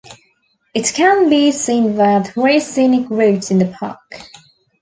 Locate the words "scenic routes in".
2.59-3.59